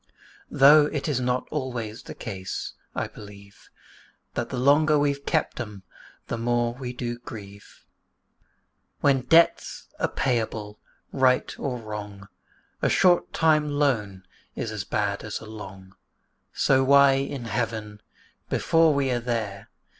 [0.49, 3.69] Though it is not always the case, I believe,
[4.33, 5.83] That the longer we've kept 'em,
[6.25, 8.47] the more do we grieve: For,
[9.01, 10.79] when debts are payable,
[11.11, 12.29] right or wrong,
[12.81, 14.23] A short time loan
[14.55, 15.93] is as bad as a long
[16.51, 18.01] So why in Heaven
[18.49, 19.69] (before we are there!)